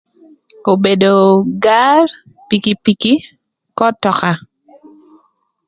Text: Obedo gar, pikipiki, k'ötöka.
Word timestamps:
Obedo 0.71 1.13
gar, 1.63 2.05
pikipiki, 2.47 3.13
k'ötöka. 3.77 4.31